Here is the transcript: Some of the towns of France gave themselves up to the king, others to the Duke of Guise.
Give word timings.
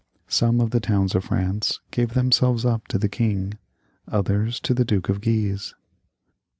Some 0.29 0.59
of 0.59 0.71
the 0.71 0.79
towns 0.79 1.13
of 1.13 1.25
France 1.25 1.79
gave 1.91 2.15
themselves 2.15 2.65
up 2.65 2.87
to 2.87 2.97
the 2.97 3.07
king, 3.07 3.59
others 4.07 4.59
to 4.61 4.73
the 4.73 4.83
Duke 4.83 5.09
of 5.09 5.21
Guise. 5.21 5.75